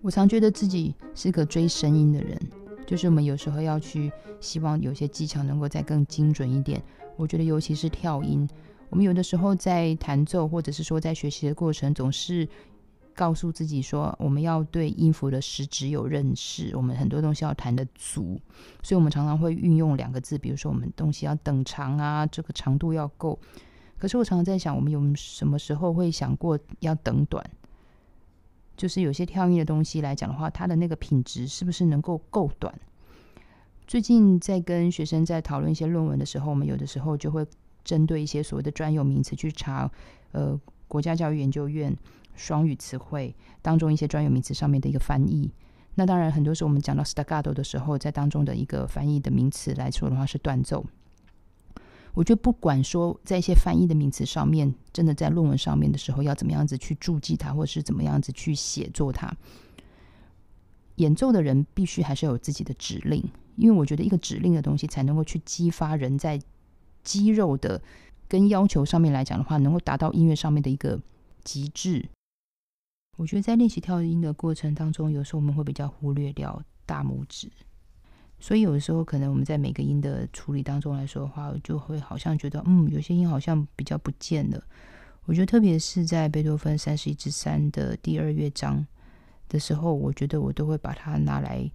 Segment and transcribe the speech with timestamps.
[0.00, 2.38] 我常觉得自己是个追声音的人，
[2.86, 6.82] 就是我们有时候要去希望有些技巧能够再更精准一点。
[7.16, 8.46] 我觉得尤其是跳音，
[8.90, 12.46] 我们有的时候在弹奏或者是说在学习的过程，总是
[13.14, 18.40] 告诉自己说我们要对音符的实质有认识，我们很多东西要弹得足，
[18.82, 23.38] 所以我们常常会运用两个字，比如说我们东西要等长啊，这个长度要够。
[24.02, 27.40] 可是我常常在想，我们有什么时候会想过要等短？
[28.76, 32.74] 就是有些跳音的东西来讲的话，它的那个品质是不是能够够短？
[33.86, 37.46] 最近在跟学生在讨论一些论文的时候，我们有的时候就会
[37.84, 39.88] 针对一些所谓的专有名词去查，
[40.32, 41.96] 呃，国家教育研究院
[42.34, 45.48] 双语词汇当中一些专有名词上面的一个翻译。
[45.94, 50.84] 那当然，很多时候我们讲到 staccato 的时候，在当中的一个翻译的名词来说的话是断奏。
[52.14, 59.34] 我觉得不管说在一些翻译的名词上面，真的在论文上面的时候要怎么样子去注记它，或者是怎么样子去写作它，
[60.96, 63.24] 演奏的人必须还是有自己的指令，
[63.56, 66.38] 因为我觉得一个指令的东西才能够去激发人在
[67.02, 67.80] 肌肉的
[68.28, 71.00] 跟要求上面来讲的话，能够达到音乐上面的一个
[71.42, 72.06] 极致。
[73.16, 77.50] 我觉得在练习跳音的过程当中，有时候我们会比较忽略掉大拇指。
[78.44, 84.60] 所以有的时候，可能我们在每个音的处理当中来说的话，就会好像觉得，嗯，有些音好像比较不见了。
[85.26, 88.84] 我觉得，特别是在贝多芬三十一至三的第二乐章
[89.48, 91.70] 的时候，我觉得我都会把它拿来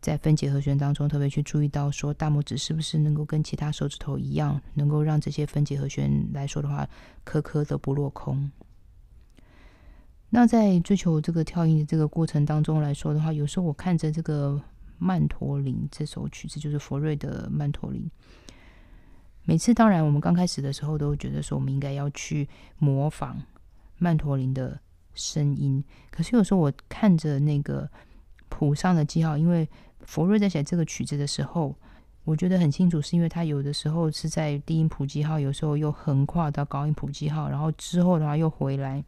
[0.00, 6.88] 在分解和弦当中特别去注意到，说大拇指是不是能够跟其他手指头一样，能够让这些分解和弦来说的话，
[7.22, 8.50] 颗颗的不落空。
[10.30, 14.60] 那在追求这个跳音的这个过程当中来说的话，有时候我看着这个。
[14.98, 18.10] 曼陀林这首曲子就是佛瑞的曼陀林。
[19.44, 22.48] 每次当然，我们刚开始的时候都觉得说，我们应该要去
[22.78, 23.40] 模仿
[23.98, 24.78] 曼陀林的
[25.14, 25.82] 声音。
[26.10, 27.88] 可是有时候我看着那个
[28.48, 29.68] 谱上的记号，因为
[30.00, 31.76] 佛瑞在写这个曲子的时候，
[32.24, 39.04] 我觉得很清楚，是因为他有的时候是在低音谱记号，有时候又横跨到高音谱记号，然后之后的话又回来。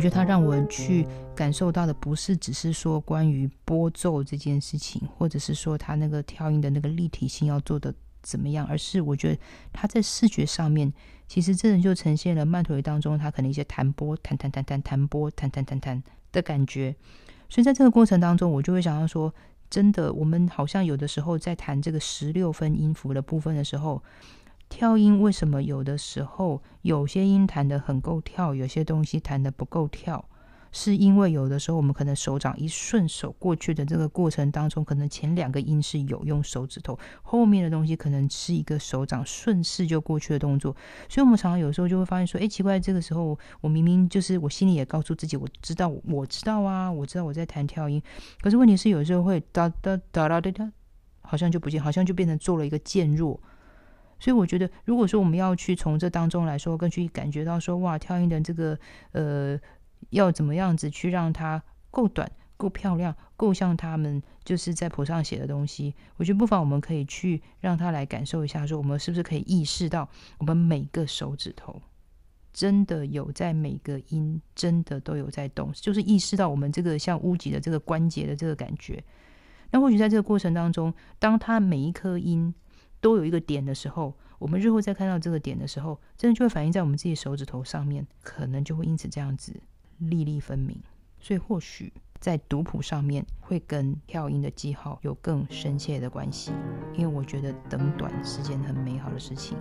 [0.00, 1.06] 我觉得它让我去
[1.36, 9.38] 感受到的，不是只是说关于拨奏这件事情，或者是说它那个跳音的那个立体性要做的怎么样，而是我觉得
[9.74, 10.90] 它在视觉上面，
[11.28, 16.96] 其实真的就呈现了曼陀林当中它可能一些弹拨、弹弹弹弹弹拨、弹弹弹弹的感觉。
[17.50, 19.30] 所以在这个过程当中，我就会想到说，
[19.68, 24.02] 真的，我们好像有的时候在弹这个十六分音符的部分的时候。
[24.70, 30.24] 跳音为什么有的时候有些音弹的很够跳，有些东西弹的不够跳？
[30.72, 40.74] 是因为有的时候我们可能手掌一顺手过去的这个过程当中，可能前两个音是有用手指头，后面的东西可能是一个手掌顺势就过去的动作。
[41.08, 48.00] 所以，我们常常有时候就会发现说：“哎，奇怪，这个时候我明明就是我心里也告诉自己，我知道，我知道啊，我知道我在弹跳音。
[48.40, 50.72] 可是问题是，有时候会哒哒哒哒哒哒，
[51.22, 53.38] 好像就不见，好像就变成做了一个渐弱。”
[54.20, 58.78] 所以我觉得，如果说我们要去从这当中来说，更去感觉到说，哇，跳音的这个
[59.12, 59.58] 呃，
[60.10, 70.06] 要怎么样子去让它够短、够漂亮、够像他们就是在谱上写的东西，我觉得不妨我们可以去让他来感受一下，说我们是不是可以意识到，
[70.38, 71.80] 我们每个手指头
[72.52, 79.02] 真的有在每个音真的都有在动，就是意识到我们这个像屋脊的这个关节的这个感觉。
[79.70, 82.54] 那或许在这个过程当中，当它每一颗音。
[83.00, 89.60] 都有一个点的时候，我们日后再看到这个点的时候，真的就会反映在我们自己手指头上面，可能就会因此这样子
[89.98, 90.80] 粒粒分明。
[91.18, 96.52] 所以或许在读谱上面会跟跳音的记号有更深切的关系，
[96.94, 99.56] 因为我觉得等短是件很美好的事情。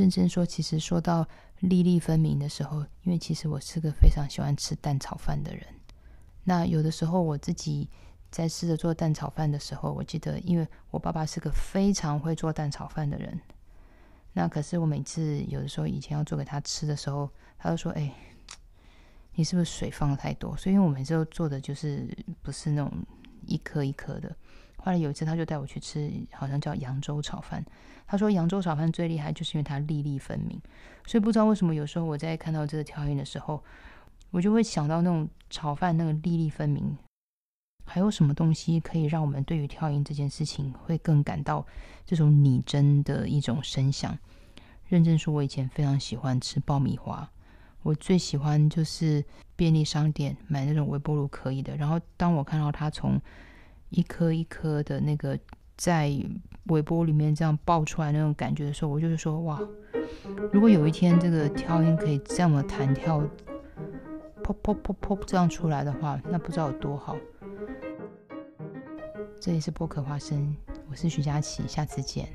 [0.00, 5.62] 认真说，其实说到粒粒分明的时候，因为其实我是个非常喜欢吃蛋炒饭的人。
[6.42, 7.86] 那有的时候我自己
[8.30, 13.38] 在试着做蛋炒饭的时候，我记得，因为我爸爸是个非常会做蛋炒饭的人。
[14.32, 18.10] 那可是我每次有的时候以前要做给他吃的时候，他就说：“哎，
[19.34, 22.08] 你是不是水放的太多？”所以我每次都做的就是
[22.40, 22.90] 不是那种
[23.46, 24.34] 一颗一颗的。
[24.82, 27.64] 后来有一次他就带我去吃，好像叫扬州炒饭。
[28.06, 30.60] 他说扬州炒饭最厉害就是因为它粒粒分明。
[31.06, 33.62] 所以不知道为什么有时候我在看到这个条印的时候，
[34.30, 36.96] 我就会想到那种炒饭那个粒粒分明。
[37.84, 41.66] 还有什么东西可以让我们对于跳音这件事情会更感到
[42.06, 44.16] 这种拟真的一种声响？
[44.88, 47.28] 认真说，我以前非常喜欢吃爆米花，
[47.82, 49.24] 我最喜欢就是
[49.56, 51.76] 便利商店买那种微波炉可以的。
[51.76, 53.20] 然后当我看到它从
[53.90, 55.38] 一颗一颗的那个
[55.76, 56.10] 在
[56.66, 59.60] 微波里面这样爆出来那种感觉的时候，我就是说哇，
[60.52, 63.20] 如果有一天这个跳音可以这么弹跳，
[64.42, 67.16] 噗噗噗噗这样出来的话，那不知道有多好。
[69.40, 70.54] 这里是播客花生，
[70.90, 72.28] 我是徐佳琪，下次见。